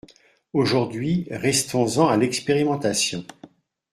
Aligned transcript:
Aujourd’hui, 0.53 1.27
restons-en 1.29 2.07
à 2.07 2.17
l’expérimentation. 2.17 3.23